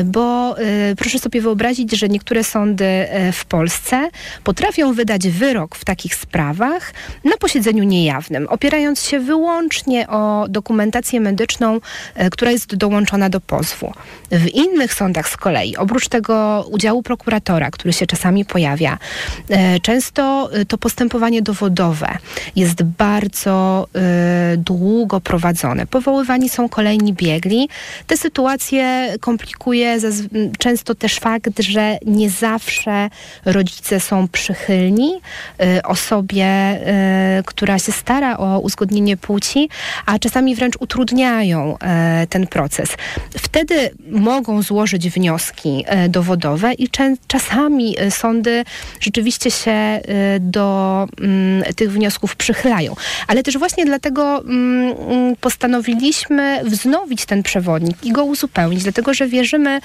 y, 0.00 0.04
bo 0.04 0.56
y, 0.60 0.96
proszę 0.96 1.18
sobie 1.18 1.40
wyobrazić, 1.40 1.92
że 1.92 2.08
niektóre 2.08 2.44
sądy 2.44 2.84
y, 2.84 3.32
w 3.32 3.44
Polsce 3.44 4.08
potrafią 4.44 4.92
wydać 4.92 5.28
wyrok 5.28 5.76
w 5.76 5.84
takich 5.84 6.14
sprawach 6.14 6.92
na 7.24 7.36
posiedzeniu 7.36 7.84
niejawnym, 7.84 8.43
opierając 8.48 9.02
się 9.02 9.20
wyłącznie 9.20 10.08
o 10.08 10.46
dokumentację 10.48 11.20
medyczną, 11.20 11.80
e, 12.14 12.30
która 12.30 12.50
jest 12.50 12.74
dołączona 12.74 13.28
do 13.28 13.40
pozwu. 13.40 13.92
W 14.30 14.48
innych 14.48 14.94
sądach 14.94 15.28
z 15.28 15.36
kolei, 15.36 15.76
oprócz 15.76 16.08
tego 16.08 16.66
udziału 16.70 17.02
prokuratora, 17.02 17.70
który 17.70 17.92
się 17.92 18.06
czasami 18.06 18.44
pojawia, 18.44 18.98
e, 19.50 19.80
często 19.80 20.50
e, 20.52 20.64
to 20.64 20.78
postępowanie 20.78 21.42
dowodowe 21.42 22.18
jest 22.56 22.82
bardzo 22.82 23.88
długo 24.56 25.20
prowadzone. 25.20 25.86
Powoływani 25.86 26.48
są 26.48 26.68
kolejni 26.68 27.12
biegli. 27.12 27.68
Te 28.06 28.16
sytuacje 28.16 29.14
komplikuje 29.20 29.98
często 30.58 30.94
też 30.94 31.18
fakt, 31.18 31.60
że 31.60 31.98
nie 32.06 32.30
zawsze 32.30 33.10
rodzice 33.44 34.00
są 34.00 34.28
przychylni 34.28 35.20
osobie, 35.84 36.80
która 37.46 37.78
się 37.78 37.92
stara 37.92 38.33
o 38.38 38.58
uzgodnienie 38.58 39.16
płci, 39.16 39.68
a 40.06 40.18
czasami 40.18 40.54
wręcz 40.54 40.74
utrudniają 40.80 41.78
e, 41.78 42.26
ten 42.26 42.46
proces. 42.46 42.88
Wtedy 43.38 43.90
mogą 44.10 44.62
złożyć 44.62 45.10
wnioski 45.10 45.84
e, 45.86 46.08
dowodowe 46.08 46.72
i 46.72 46.88
czasami 47.26 47.96
e, 47.98 48.10
sądy 48.10 48.64
rzeczywiście 49.00 49.50
się 49.50 50.00
do 50.40 51.08
mm, 51.20 51.74
tych 51.74 51.92
wniosków 51.92 52.36
przychylają. 52.36 52.94
Ale 53.26 53.42
też 53.42 53.58
właśnie 53.58 53.84
dlatego 53.84 54.40
mm, 54.40 55.36
postanowiliśmy 55.40 56.60
wznowić 56.64 57.26
ten 57.26 57.42
przewodnik 57.42 58.04
i 58.04 58.12
go 58.12 58.24
uzupełnić, 58.24 58.82
dlatego 58.82 59.14
że 59.14 59.28
wierzymy 59.28 59.80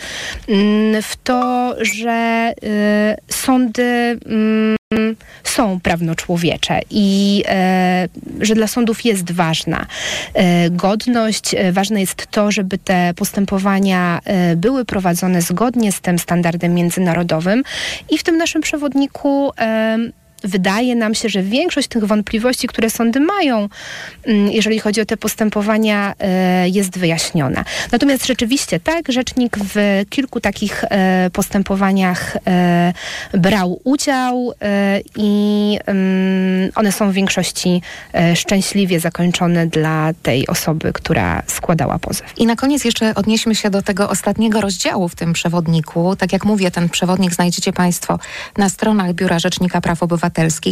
mm, 0.48 1.02
w 1.02 1.16
to, 1.24 1.76
że 1.82 2.54
sądy 3.30 4.20
są 5.44 5.80
prawnoczłowiecze 5.80 6.80
i 6.90 7.44
e, 7.48 8.08
że 8.42 8.56
dla 8.56 8.68
sądów 8.68 9.06
jest 9.06 9.32
ważna 9.32 9.86
e, 10.34 10.70
godność. 10.70 11.56
E, 11.56 11.72
ważne 11.72 12.02
jest 12.02 12.28
to, 12.32 12.52
żeby 12.52 12.78
te 12.78 13.14
postępowania 13.16 14.20
e, 14.26 14.56
były 14.56 14.86
prowadzone 14.86 15.42
zgodnie 15.42 15.92
z 15.92 16.02
tym 16.02 16.20
standardem 16.20 16.74
międzynarodowym 16.74 17.64
i 18.10 18.18
w 18.18 18.24
tym 18.24 18.38
naszym 18.38 18.62
przewodniku 18.62 19.52
wydaje 20.44 20.96
nam 20.96 21.16
się, 21.16 21.30
że 21.30 21.44
większość 21.44 21.88
tych 21.88 22.06
wątpliwości, 22.06 22.68
które 22.68 22.90
sądy 22.90 23.20
mają, 23.20 23.70
mm, 24.24 24.52
jeżeli 24.52 24.80
chodzi 24.80 25.02
o 25.02 25.06
te 25.06 25.18
postępowania, 25.18 26.14
e, 26.20 26.70
jest 26.70 26.98
wyjaśniona. 26.98 27.66
Natomiast 27.92 28.26
rzeczywiście 28.26 28.80
tak, 28.80 29.12
rzecznik 29.12 29.58
w 29.74 30.04
kilku 30.10 30.40
takich 30.40 30.84
e, 30.84 31.30
postępowaniach 31.34 32.38
e, 32.48 32.94
brał 33.34 33.82
udział 33.84 34.54
i 35.16 35.78
mm, 35.86 36.72
one 36.76 36.92
są 36.92 37.12
w 37.12 37.14
większości 37.14 37.82
szczęśliwie 38.36 39.00
zakończone 39.00 39.68
dla 39.68 40.12
tej 40.24 40.48
osoby, 40.48 40.94
która 40.94 41.44
składała 41.48 42.00
pozew. 42.00 42.34
I 42.38 42.46
na 42.46 42.56
koniec 42.56 42.86
jeszcze 42.86 43.16
odnieśmy 43.16 43.56
się 43.56 43.70
do 43.70 43.82
tego 43.82 44.10
ostatniego 44.10 44.62
rozdziału 44.62 45.10
w 45.10 45.16
tym 45.16 45.34
przewodniku. 45.34 46.16
Tak 46.16 46.34
jak 46.34 46.46
mówię, 46.46 46.72
ten 46.72 46.90
przewodnik 46.90 47.34
znajdziecie 47.34 47.74
Państwo 47.74 48.20
na 48.58 48.70
stronach 48.70 49.14
Biura 49.14 49.40
Rzecznika 49.40 49.82
Praw 49.82 50.04
Obywatelskich. 50.04 50.29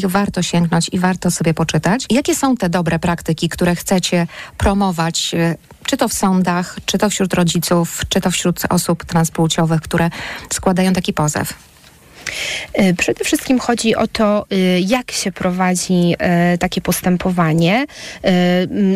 Warto 0.08 0.44
sięgnąć 0.44 0.90
i 0.92 1.00
warto 1.00 1.32
sobie 1.32 1.54
poczytać. 1.54 2.06
Jakie 2.10 2.36
są 2.36 2.58
te 2.58 2.70
dobre 2.70 3.00
praktyki, 3.00 3.50
które 3.50 3.76
chcecie 3.76 4.28
promować, 4.58 5.34
e, 5.34 5.56
czy 5.86 5.98
to 5.98 6.08
w 6.08 6.14
sądach, 6.14 6.78
czy 6.86 6.98
to 6.98 7.10
wśród 7.10 7.34
rodziców, 7.34 8.02
czy 8.10 8.22
to 8.22 8.32
wśród 8.32 8.60
osób 8.70 9.06
transpłciowych, 9.06 9.82
które 9.82 10.10
składają 10.54 10.94
taki 10.94 11.14
pozew? 11.14 11.67
E, 12.74 12.94
Przede 12.94 13.24
wszystkim 13.24 13.60
chodzi 13.60 13.96
o 13.96 14.08
to, 14.08 14.46
e, 14.52 14.80
jak 14.80 15.12
się 15.12 15.32
prowadzi 15.32 16.16
e, 16.20 16.58
takie 16.58 16.82
postępowanie, 16.82 17.86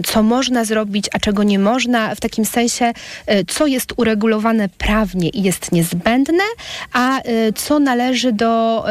co 0.06 0.24
można 0.24 0.66
zrobić, 0.66 1.06
a 1.14 1.20
czego 1.20 1.44
nie 1.44 1.60
można, 1.60 2.16
w 2.16 2.20
takim 2.20 2.46
sensie, 2.46 2.94
co 3.48 3.68
jest 3.68 3.94
uregulowane 3.98 4.70
prawnie 4.70 5.30
i 5.30 5.44
jest 5.44 5.72
niezbędne, 5.72 6.44
a 6.94 7.20
co 7.56 7.80
należy 7.80 8.34
do 8.34 8.86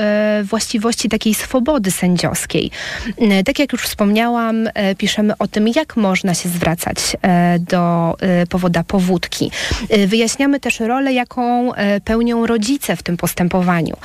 właściwości 0.45 1.09
takiej 1.09 1.35
swobody 1.35 1.91
sędziowskiej. 1.91 2.71
Tak 3.45 3.59
jak 3.59 3.73
już 3.73 3.83
wspomniałam, 3.83 4.69
piszemy 4.99 5.35
o 5.39 5.49
tym, 5.49 5.69
jak 5.69 5.97
można 5.97 6.35
się 6.35 6.49
zwracać 6.49 6.97
do 7.59 8.15
powoda 8.49 8.85
powódki. 8.85 9.51
Wyjaśniamy 10.07 10.61
też 10.61 10.81
rolę, 10.81 11.13
jaką 11.13 11.73
pełnią 12.05 12.47
rodzice 12.47 12.97
w 12.97 13.03
tym 13.03 13.17
postępowaniu 13.17 13.97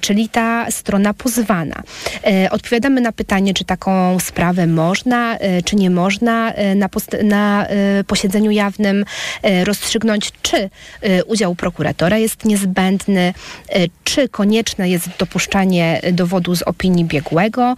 czyli 0.00 0.28
ta 0.28 0.70
strona 0.70 1.14
pozwana. 1.14 1.82
E, 2.26 2.50
odpowiadamy 2.50 3.00
na 3.00 3.12
pytanie, 3.12 3.54
czy 3.54 3.64
taką 3.64 4.20
sprawę 4.20 4.66
można, 4.66 5.38
e, 5.38 5.62
czy 5.62 5.76
nie 5.76 5.90
można 5.90 6.52
e, 6.52 6.74
na, 6.74 6.88
na 7.22 7.66
e, 7.66 8.04
posiedzeniu 8.04 8.50
jawnym 8.50 9.04
e, 9.42 9.64
rozstrzygnąć, 9.64 10.30
czy 10.42 10.56
e, 10.56 11.24
udział 11.24 11.54
prokuratora 11.54 12.18
jest 12.18 12.44
niezbędny, 12.44 13.34
e, 13.68 13.86
czy 14.04 14.28
konieczne 14.28 14.88
jest 14.88 15.08
dopuszczanie 15.18 16.00
dowodu 16.12 16.56
z 16.56 16.62
opinii 16.62 17.04
biegłego, 17.04 17.74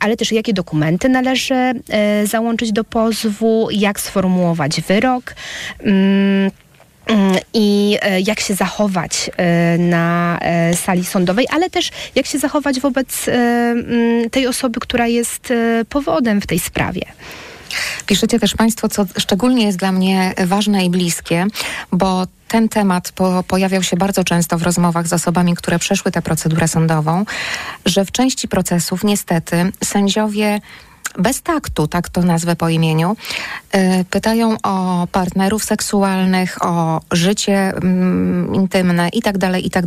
ale 0.00 0.16
też 0.16 0.32
jakie 0.32 0.52
dokumenty 0.52 1.08
należy 1.08 1.54
e, 1.54 2.26
załączyć 2.26 2.72
do 2.72 2.84
pozwu, 2.84 3.68
jak 3.70 4.00
sformułować 4.00 4.80
wyrok. 4.80 5.34
I 7.54 7.98
e, 8.02 8.20
jak 8.20 8.40
się 8.40 8.54
zachować 8.54 9.30
e, 9.36 9.78
na 9.78 10.38
e, 10.40 10.76
sali 10.76 11.04
sądowej, 11.04 11.46
ale 11.50 11.70
też 11.70 11.90
jak 12.14 12.26
się 12.26 12.38
zachować 12.38 12.80
wobec 12.80 13.26
tej 14.30 14.46
osoby, 14.46 14.80
która 14.80 15.06
jest 15.06 15.52
powodem 15.88 16.40
w 16.40 16.46
tej 16.46 16.58
sprawie. 16.58 17.02
Piszecie 18.06 18.38
też 18.38 18.54
Państwo, 18.54 18.88
co 18.88 19.06
szczególnie 19.18 19.66
jest 19.66 19.78
dla 19.78 19.92
mnie 19.92 20.34
ważne 20.46 20.84
i 20.84 20.90
bliskie, 20.90 21.46
bo 21.92 22.26
ten 22.48 22.68
temat 22.68 23.12
po, 23.12 23.44
pojawiał 23.48 23.82
się 23.82 23.96
bardzo 23.96 24.24
często 24.24 24.58
w 24.58 24.62
rozmowach 24.62 25.06
z 25.06 25.12
osobami, 25.12 25.54
które 25.56 25.78
przeszły 25.78 26.12
tę 26.12 26.22
procedurę 26.22 26.68
sądową, 26.68 27.24
że 27.86 28.04
w 28.04 28.12
części 28.12 28.48
procesów 28.48 29.04
niestety 29.04 29.72
sędziowie 29.84 30.60
bez 31.18 31.42
taktu, 31.42 31.88
tak 31.88 32.08
to 32.08 32.22
nazwę 32.22 32.56
po 32.56 32.68
imieniu, 32.68 33.16
y, 33.76 34.04
pytają 34.10 34.56
o 34.62 35.06
partnerów 35.12 35.64
seksualnych, 35.64 36.64
o 36.64 37.00
życie 37.12 37.58
mm, 37.58 38.54
intymne 38.54 39.08
i 39.08 39.22
tak 39.22 39.38
dalej, 39.38 39.66
i 39.66 39.70
tak. 39.70 39.86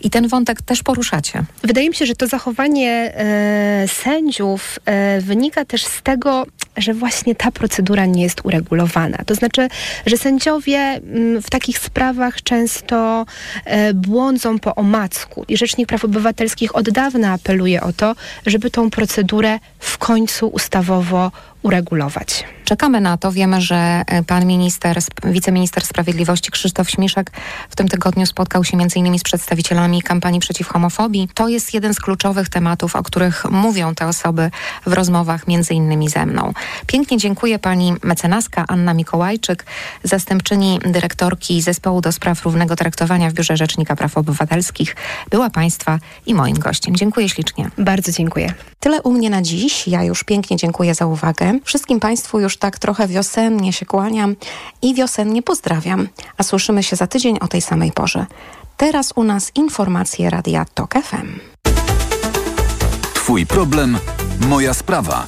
I 0.00 0.10
ten 0.10 0.28
wątek 0.28 0.62
też 0.62 0.82
poruszacie. 0.82 1.44
Wydaje 1.62 1.88
mi 1.88 1.94
się, 1.94 2.06
że 2.06 2.14
to 2.14 2.26
zachowanie 2.26 3.12
e, 3.16 3.88
sędziów 3.88 4.78
e, 4.84 5.20
wynika 5.20 5.64
też 5.64 5.84
z 5.84 6.02
tego, 6.02 6.46
że 6.76 6.94
właśnie 6.94 7.34
ta 7.34 7.50
procedura 7.50 8.06
nie 8.06 8.22
jest 8.22 8.40
uregulowana. 8.44 9.18
To 9.26 9.34
znaczy, 9.34 9.68
że 10.06 10.16
sędziowie 10.16 10.78
m, 10.78 11.42
w 11.42 11.50
takich 11.50 11.78
sprawach 11.78 12.42
często 12.42 13.26
e, 13.64 13.94
błądzą 13.94 14.58
po 14.58 14.74
omacku 14.74 15.44
i 15.48 15.56
Rzecznik 15.56 15.88
Praw 15.88 16.04
Obywatelskich 16.04 16.76
od 16.76 16.90
dawna 16.90 17.32
apeluje 17.32 17.80
o 17.80 17.92
to, 17.92 18.14
żeby 18.46 18.70
tą 18.70 18.90
procedurę 18.90 19.58
w 19.78 19.98
końcu 19.98 20.48
ustawowo 20.48 21.30
uregulować. 21.62 22.44
Czekamy 22.64 23.00
na 23.00 23.16
to. 23.16 23.32
Wiemy, 23.32 23.60
że 23.60 24.02
e, 24.06 24.22
pan 24.22 24.46
minister, 24.46 24.98
wiceminister 25.24 25.86
sprawiedliwości 25.86 26.50
Krzysztof 26.50 26.90
Śmiszek 26.90 27.30
w 27.70 27.76
tym 27.76 27.88
tygodniu 27.88 28.26
spotkał 28.26 28.64
się 28.64 28.78
m.in. 28.78 29.18
z 29.18 29.22
przedstawicielami 29.22 30.02
kampanii 30.02 30.40
przeciw 30.40 30.68
homofobii. 30.68 31.28
To 31.34 31.48
jest 31.48 31.74
jeden 31.74 31.94
z 31.94 32.00
kluczowych 32.00 32.48
tematów, 32.48 32.96
o 32.96 33.02
których 33.02 33.44
mówią 33.50 33.94
te 33.94 34.06
osoby 34.06 34.50
w 34.86 34.92
rozmowach 34.92 35.42
m.in. 35.48 36.08
ze 36.08 36.26
mną. 36.26 36.52
Pięknie 36.86 37.18
dziękuję 37.18 37.58
pani 37.58 37.94
mecenaska 38.02 38.64
Anna 38.68 38.94
Mikołajczyk, 38.94 39.64
zastępczyni 40.04 40.80
dyrektorki 40.84 41.62
Zespołu 41.62 42.00
do 42.00 42.12
Spraw 42.12 42.44
Równego 42.44 42.76
Traktowania 42.76 43.30
w 43.30 43.32
Biurze 43.32 43.56
Rzecznika 43.56 43.96
Praw 43.96 44.18
Obywatelskich. 44.18 44.96
Była 45.30 45.50
państwa 45.50 45.98
i 46.26 46.34
moim 46.34 46.58
gościem. 46.58 46.96
Dziękuję 46.96 47.28
ślicznie. 47.28 47.70
Bardzo 47.78 48.12
dziękuję. 48.12 48.54
Tyle 48.80 49.02
u 49.02 49.12
mnie 49.12 49.30
na 49.30 49.42
dziś. 49.42 49.88
Ja 49.88 50.02
już 50.02 50.24
pięknie 50.24 50.56
dziękuję 50.56 50.94
za 50.94 51.06
uwagę. 51.06 51.51
Wszystkim 51.64 52.00
Państwu 52.00 52.40
już 52.40 52.56
tak 52.56 52.78
trochę 52.78 53.08
wiosennie 53.08 53.72
się 53.72 53.86
kłaniam 53.86 54.36
i 54.82 54.94
wiosennie 54.94 55.42
pozdrawiam. 55.42 56.08
A 56.36 56.42
słyszymy 56.42 56.82
się 56.82 56.96
za 56.96 57.06
tydzień 57.06 57.38
o 57.40 57.48
tej 57.48 57.62
samej 57.62 57.92
porze. 57.92 58.26
Teraz 58.76 59.12
u 59.16 59.24
nas 59.24 59.52
informacje 59.54 60.30
Radia 60.30 60.64
TOK 60.74 60.94
FM. 60.94 61.38
Twój 63.14 63.46
problem, 63.46 63.98
moja 64.48 64.74
sprawa. 64.74 65.26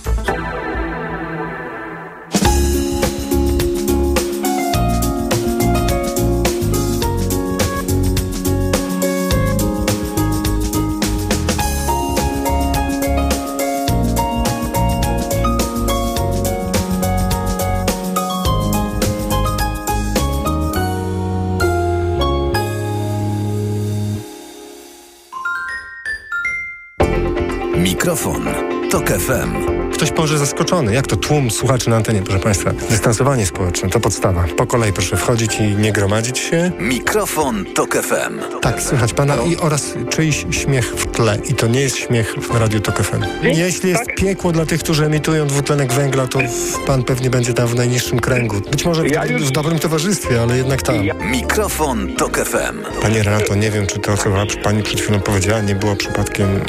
Mikrofon. 27.77 28.49
Tok 28.91 29.11
FM. 29.11 29.84
Ktoś 30.05 30.19
może 30.19 30.39
zaskoczony. 30.39 30.95
Jak 30.95 31.07
to 31.07 31.17
tłum 31.17 31.51
słuchaczy 31.51 31.91
na 31.91 31.97
antenie, 31.97 32.23
proszę 32.23 32.39
Państwa? 32.39 32.71
Dystansowanie 32.91 33.47
społeczne 33.47 33.91
to 33.91 34.01
podstawa. 34.01 34.45
Po 34.57 34.67
kolei 34.67 34.93
proszę 34.93 35.17
wchodzić 35.17 35.61
i 35.61 35.63
nie 35.63 35.93
gromadzić 35.93 36.39
się. 36.39 36.73
Mikrofon 36.79 37.65
Tok 37.75 37.95
FM. 37.97 38.61
Tak, 38.61 38.83
słychać 38.83 39.15
Pana 39.15 39.37
i 39.37 39.57
oraz 39.57 39.95
czyjś 40.11 40.47
śmiech 40.51 40.95
w 40.97 41.07
tle. 41.07 41.39
I 41.49 41.55
to 41.55 41.67
nie 41.67 41.81
jest 41.81 41.97
śmiech 41.97 42.35
w 42.35 42.55
Radiu 42.55 42.81
Tok 42.81 43.03
FM. 43.03 43.25
Jeśli 43.43 43.91
jest 43.91 44.05
piekło 44.17 44.53
dla 44.53 44.67
tych, 44.67 44.81
którzy 44.81 45.05
emitują 45.07 45.47
dwutlenek 45.47 45.93
węgla, 45.93 46.27
to 46.27 46.39
Pan 46.87 47.03
pewnie 47.03 47.31
będzie 47.31 47.55
tam 47.55 47.67
w 47.67 47.75
najniższym 47.75 48.21
kręgu. 48.21 48.61
Być 48.71 48.85
może 48.85 49.03
w, 49.03 49.11
Ja 49.11 49.27
już- 49.27 49.43
w 49.43 49.51
dobrym 49.51 49.79
towarzystwie, 49.79 50.43
ale 50.43 50.57
jednak 50.57 50.83
tam. 50.83 50.97
Mikrofon 51.31 52.17
Tok 52.17 52.39
FM. 52.39 53.01
Panie 53.03 53.23
Renato, 53.23 53.55
nie 53.55 53.71
wiem, 53.71 53.87
czy 53.87 53.99
to, 53.99 54.17
co 54.17 54.31
Pani 54.63 54.83
przed 54.83 55.01
chwilą 55.01 55.21
powiedziała, 55.21 55.61
nie 55.61 55.75
było 55.75 55.97
przypadkiem 55.97 56.47
mm, 56.49 56.63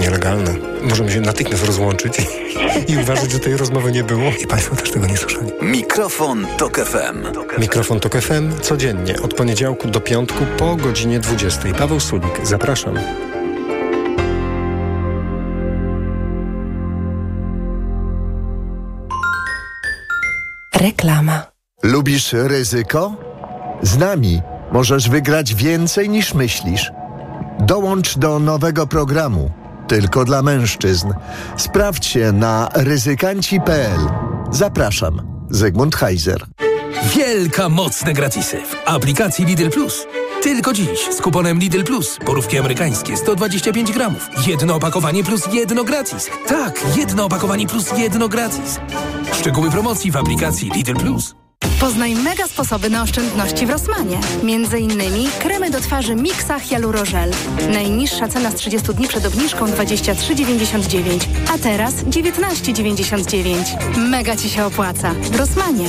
nielegalne. 0.00 0.54
Możemy 0.82 1.10
się 1.12 1.20
natychmiast 1.20 1.64
rozłączyć 1.64 2.18
i, 2.88 2.98
uważać, 2.98 3.32
że 3.32 3.38
tej 3.38 3.56
rozmowy 3.56 3.92
nie 3.92 4.04
było. 4.04 4.30
I 4.42 4.46
Państwo 4.46 4.76
też 4.76 4.90
tego 4.90 5.06
nie 5.06 5.16
słyszeli. 5.16 5.50
Mikrofon 5.62 6.46
Tok 6.58 6.78
FM. 6.78 7.26
Mikrofon 7.60 8.00
Tok 8.00 8.16
FM 8.16 8.60
codziennie 8.60 9.20
od 9.22 9.34
poniedziałku 9.34 9.88
do 9.88 10.00
piątku 10.00 10.46
po 10.58 10.76
godzinie 10.76 11.18
20. 11.20 11.74
Paweł 11.78 12.00
Sulik, 12.00 12.40
zapraszam. 12.42 12.98
Reklama. 20.80 21.42
Lubisz 21.82 22.32
ryzyko? 22.32 23.14
Z 23.82 23.98
nami 23.98 24.42
możesz 24.72 25.08
wygrać 25.08 25.54
więcej 25.54 26.08
niż 26.08 26.34
myślisz. 26.34 26.92
Dołącz 27.60 28.18
do 28.18 28.38
nowego 28.38 28.86
programu. 28.86 29.50
Tylko 29.88 30.24
dla 30.24 30.42
mężczyzn. 30.42 31.12
Sprawdź 31.56 32.06
się 32.06 32.32
na 32.32 32.68
ryzykanci.pl. 32.74 34.00
Zapraszam. 34.50 35.22
Zygmunt 35.50 35.96
Heiser. 35.96 36.46
Wielka 37.16 37.68
mocne 37.68 38.12
gratisy 38.12 38.56
w 38.56 38.88
aplikacji 38.88 39.44
Lidl 39.44 39.70
Plus. 39.70 40.06
Tylko 40.42 40.72
dziś 40.72 41.14
z 41.18 41.22
kuponem 41.22 41.58
Lidl 41.58 41.84
Plus. 41.84 42.18
Porówki 42.26 42.58
amerykańskie 42.58 43.16
125 43.16 43.92
gramów. 43.92 44.28
Jedno 44.46 44.74
opakowanie 44.74 45.24
plus 45.24 45.42
jedno 45.52 45.84
gratis. 45.84 46.30
Tak, 46.46 46.96
jedno 46.96 47.24
opakowanie 47.24 47.66
plus 47.66 47.98
jedno 47.98 48.28
gratis. 48.28 48.80
Szczegóły 49.32 49.70
promocji 49.70 50.10
w 50.10 50.16
aplikacji 50.16 50.70
Lidl 50.74 50.94
Plus. 50.94 51.34
Poznaj 51.80 52.14
mega 52.14 52.46
sposoby 52.46 52.90
na 52.90 53.02
oszczędności 53.02 53.66
w 53.66 53.70
Rossmanie. 53.70 54.20
Między 54.42 54.78
innymi 54.78 55.28
kremy 55.38 55.70
do 55.70 55.80
twarzy 55.80 56.14
Mixa 56.14 56.58
Hyalurogel. 56.58 57.30
Najniższa 57.72 58.28
cena 58.28 58.50
z 58.50 58.54
30 58.54 58.94
dni 58.94 59.08
przed 59.08 59.26
obniżką 59.26 59.66
23,99, 59.66 61.26
a 61.54 61.58
teraz 61.58 61.94
19,99. 61.94 63.96
Mega 63.96 64.36
Ci 64.36 64.50
się 64.50 64.64
opłaca. 64.64 65.10
W 65.10 65.36
Rossmanie. 65.36 65.88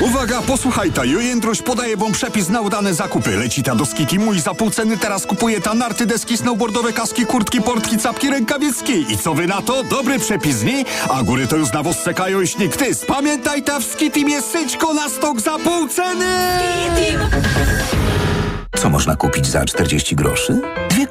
Uwaga, 0.00 0.42
posłuchaj 0.42 0.92
ta, 0.92 1.04
Jędruś 1.04 1.62
podaje 1.62 1.96
wam 1.96 2.12
przepis 2.12 2.48
na 2.48 2.60
udane 2.60 2.94
zakupy. 2.94 3.36
Leci 3.36 3.62
ta 3.62 3.74
do 3.74 3.86
Skitimu 3.86 4.32
i 4.32 4.40
za 4.40 4.54
pół 4.54 4.70
ceny 4.70 4.98
teraz 4.98 5.26
kupuje 5.26 5.60
ta 5.60 5.74
narty, 5.74 6.06
deski, 6.06 6.36
snowboardowe, 6.36 6.92
kaski, 6.92 7.26
kurtki, 7.26 7.62
portki, 7.62 7.98
capki, 7.98 8.30
rękawiczki. 8.30 9.12
I 9.12 9.18
co 9.18 9.34
wy 9.34 9.46
na 9.46 9.62
to? 9.62 9.84
Dobry 9.84 10.18
przepis, 10.18 10.62
nie? 10.62 10.84
A 11.08 11.22
góry 11.22 11.46
to 11.46 11.56
już 11.56 11.72
na 11.72 11.82
was 11.82 12.04
czekają 12.04 12.40
i 12.40 12.46
śnieg 12.46 12.76
ty. 12.76 12.90
Pamiętaj 13.06 13.62
ta 13.62 13.80
w 13.80 13.84
Skitimie 13.84 14.42
syćko 14.42 14.94
na 14.94 15.08
stok 15.08 15.40
za 15.40 15.58
pół 15.58 15.88
ceny! 15.88 16.26
Co 18.76 18.90
można 18.90 19.16
kupić 19.16 19.46
za 19.46 19.64
40 19.64 20.16
groszy? 20.16 20.60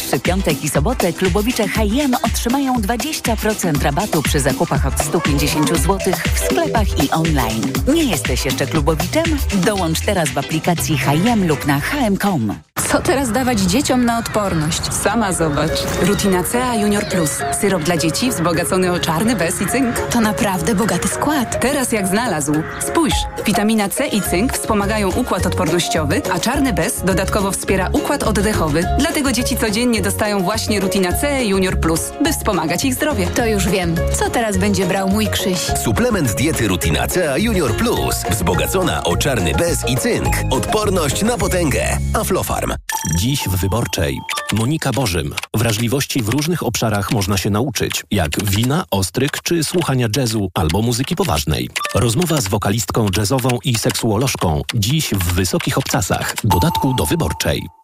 najbliższy 0.00 0.20
piątek 0.20 0.64
i 0.64 0.68
sobotę 0.68 1.12
klubowicze 1.12 1.68
H&M 1.68 2.14
otrzymają 2.22 2.74
20% 2.74 3.82
rabatu 3.82 4.22
przy 4.22 4.40
zakupach 4.40 4.86
od 4.86 5.00
150 5.00 5.68
zł 5.68 5.98
w 6.34 6.38
sklepach 6.38 7.04
i 7.04 7.10
online. 7.10 7.72
Nie 7.94 8.04
jesteś 8.04 8.44
jeszcze 8.44 8.66
klubowiczem? 8.66 9.24
Dołącz 9.54 10.00
teraz 10.00 10.28
w 10.28 10.38
aplikacji 10.38 10.98
H&M 10.98 11.48
lub 11.48 11.66
na 11.66 11.80
hm.com. 11.80 12.54
Co 12.90 13.00
teraz 13.00 13.32
dawać 13.32 13.60
dzieciom 13.60 14.04
na 14.04 14.18
odporność? 14.18 14.94
Sama 14.94 15.32
zobacz. 15.32 15.70
Rutina 16.02 16.44
CA 16.44 16.74
Junior 16.74 17.04
Plus. 17.04 17.30
Syrop 17.60 17.82
dla 17.82 17.96
dzieci 17.96 18.30
wzbogacony 18.30 18.92
o 18.92 18.98
czarny 18.98 19.36
bez 19.36 19.62
i 19.62 19.66
cynk. 19.66 19.98
To 19.98 20.20
naprawdę 20.20 20.74
bogaty 20.74 21.08
skład. 21.08 21.60
Teraz 21.60 21.92
jak 21.92 22.06
znalazł. 22.06 22.52
Spójrz, 22.80 23.14
witamina 23.46 23.88
C 23.88 24.06
i 24.06 24.22
cynk 24.22 24.52
wspomagają 24.52 25.12
układ 25.12 25.46
odpornościowy, 25.46 26.22
a 26.32 26.38
czarny 26.38 26.72
bez 26.72 27.02
dodatkowo 27.04 27.52
wspiera 27.52 27.88
układ 27.92 28.22
oddechowy. 28.22 28.84
Dlatego 28.98 29.32
dzieci 29.32 29.56
codziennie 29.56 29.89
codziennie 29.90 30.10
dostają 30.10 30.42
właśnie 30.42 30.80
Rutina 30.80 31.12
C 31.12 31.44
Junior 31.44 31.80
Plus, 31.80 32.00
by 32.22 32.32
wspomagać 32.32 32.84
ich 32.84 32.94
zdrowie. 32.94 33.26
To 33.26 33.46
już 33.46 33.68
wiem, 33.68 33.94
co 34.18 34.30
teraz 34.30 34.56
będzie 34.56 34.86
brał 34.86 35.08
mój 35.08 35.28
Krzyś. 35.28 35.58
Suplement 35.84 36.34
diety 36.34 36.68
Rutina 36.68 37.06
C 37.06 37.40
Junior 37.40 37.76
Plus. 37.76 38.14
Wzbogacona 38.30 39.04
o 39.04 39.16
czarny 39.16 39.52
bez 39.54 39.88
i 39.88 39.96
cynk. 39.96 40.36
Odporność 40.50 41.22
na 41.22 41.38
potęgę. 41.38 41.98
Aflofarm. 42.14 42.74
Dziś 43.18 43.48
w 43.48 43.56
Wyborczej. 43.56 44.20
Monika 44.52 44.92
Bożym. 44.92 45.34
Wrażliwości 45.54 46.22
w 46.22 46.28
różnych 46.28 46.62
obszarach 46.62 47.12
można 47.12 47.36
się 47.36 47.50
nauczyć, 47.50 48.04
jak 48.10 48.44
wina, 48.44 48.84
ostryk 48.90 49.38
czy 49.42 49.64
słuchania 49.64 50.08
jazzu 50.16 50.48
albo 50.54 50.82
muzyki 50.82 51.16
poważnej. 51.16 51.70
Rozmowa 51.94 52.40
z 52.40 52.48
wokalistką 52.48 53.06
jazzową 53.16 53.58
i 53.64 53.74
seksuolożką. 53.74 54.62
Dziś 54.74 55.10
w 55.10 55.32
Wysokich 55.32 55.78
Obcasach. 55.78 56.34
Dodatku 56.44 56.94
do 56.94 57.06
Wyborczej. 57.06 57.79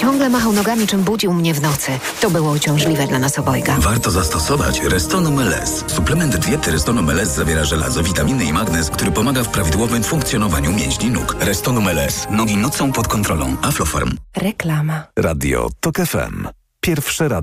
Ciągle 0.00 0.28
machał 0.28 0.52
nogami, 0.52 0.86
czym 0.86 1.02
budził 1.02 1.32
mnie 1.32 1.54
w 1.54 1.62
nocy. 1.62 1.92
To 2.20 2.30
było 2.30 2.52
uciążliwe 2.52 3.06
dla 3.06 3.18
nas 3.18 3.38
obojga. 3.38 3.76
Warto 3.78 4.10
zastosować 4.10 4.80
Restonum 4.80 5.38
LS. 5.40 5.84
Suplement 5.86 6.36
diety 6.36 6.70
Restonum 6.70 7.10
LS 7.10 7.34
zawiera 7.34 7.64
żelazo, 7.64 8.02
witaminy 8.02 8.44
i 8.44 8.52
magnez, 8.52 8.90
który 8.90 9.12
pomaga 9.12 9.42
w 9.44 9.48
prawidłowym 9.48 10.02
funkcjonowaniu 10.04 10.72
mięśni 10.72 11.10
nóg. 11.10 11.36
Restonum 11.40 11.88
LS. 11.88 12.26
Nogi 12.30 12.56
nocą 12.56 12.92
pod 12.92 13.08
kontrolą. 13.08 13.56
Aflofarm. 13.62 14.16
Reklama. 14.36 15.02
Radio 15.18 15.68
TOK 15.80 15.96
FM. 15.96 16.48
Pierwsze 16.80 17.28
radio 17.28 17.40